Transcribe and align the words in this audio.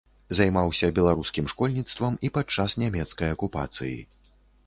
Займаўся 0.37 0.87
беларускім 0.99 1.49
школьніцтвам 1.51 2.17
і 2.29 2.33
падчас 2.37 2.75
нямецкай 2.85 3.27
акупацыі. 3.37 3.95